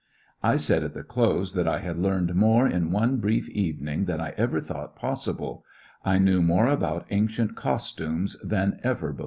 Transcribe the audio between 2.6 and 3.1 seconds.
in